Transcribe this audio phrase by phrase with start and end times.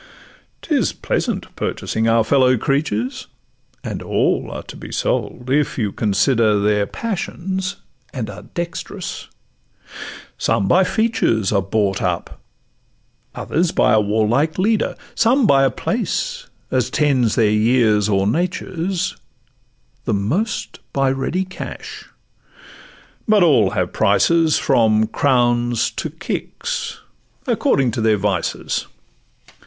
[0.63, 3.27] 'Tis pleasant purchasing our fellow creatures;
[3.83, 7.75] And all are to be sold, if you consider Their passions,
[8.11, 9.27] and are dext'rous;
[10.39, 12.39] some by features Are bought up,
[13.35, 19.15] others by a warlike leader, Some by a place—as tend their years or natures;
[20.05, 26.97] The most by ready cash—but all have prices, From crowns to kicks,
[27.45, 28.87] according to their vices.